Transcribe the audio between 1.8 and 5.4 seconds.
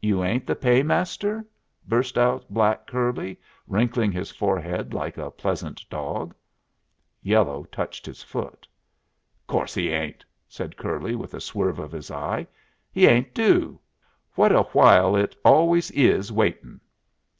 burst out black curly, wrinkling his forehead like a